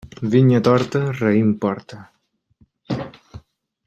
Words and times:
Vinya 0.35 0.61
torta, 0.67 1.01
raïm 1.19 1.49
porta. 1.65 1.99